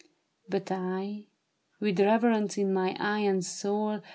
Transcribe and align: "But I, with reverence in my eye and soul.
"But 0.49 0.71
I, 0.71 1.27
with 1.79 1.99
reverence 1.99 2.57
in 2.57 2.73
my 2.73 2.97
eye 2.99 3.19
and 3.19 3.45
soul. 3.45 4.01